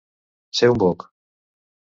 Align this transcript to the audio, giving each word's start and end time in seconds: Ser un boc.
Ser 0.59 0.69
un 0.75 0.81
boc. 0.85 1.07